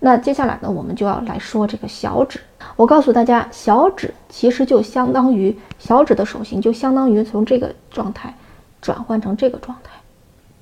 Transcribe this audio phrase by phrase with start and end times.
[0.00, 2.40] 那接下来呢，我们就要来说这个小指。
[2.76, 8.32] 我告诉大家，小指其实就相当于小指的手型，就相当于从这个状态
[8.80, 9.90] 转换成这个状态，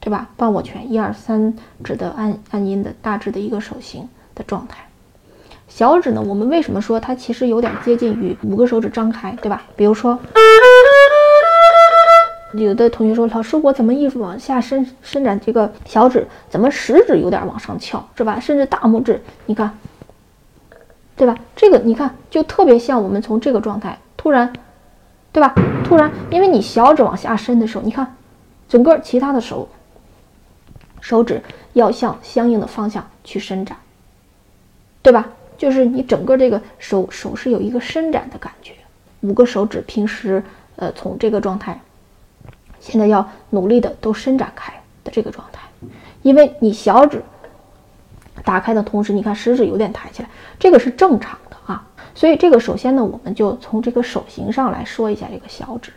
[0.00, 0.28] 对吧？
[0.36, 1.54] 帮我拳一二三
[1.84, 4.78] 指的按按音的大致的一个手型的状态。
[5.68, 9.62] 小指呢，我们为什么说它其实有点接近于五个手指张开，对吧？
[9.76, 10.18] 比如说。
[12.64, 18.38] 有的同学说：“老师，我怎么一直往下伸伸展这个小指，怎么食指有点往上翘，是吧？
[18.38, 19.76] 甚至大拇指，你看，
[21.16, 21.36] 对吧？
[21.54, 24.52] 这个你看就特别像我们从这个状态突然，
[25.32, 25.54] 对吧？
[25.84, 28.16] 突然，因为你小指往下伸的时候，你看，
[28.68, 29.68] 整个其他的手
[31.00, 31.42] 手指
[31.72, 33.76] 要向相应的方向去伸展，
[35.02, 35.28] 对吧？
[35.58, 38.72] 就是你整个这个手手是有一个伸展的感觉。
[39.22, 40.42] 五个手指平时
[40.76, 41.80] 呃从这个状态。”
[42.80, 44.72] 现在要努力的都伸展开
[45.04, 45.62] 的这个状态，
[46.22, 47.22] 因为你小指
[48.44, 51.86] 打开的同时，你看食指有点抬起来，这个是正常的啊。
[52.14, 55.92] 所以这个首先呢，我们就从这个手型上来说一下这个小指。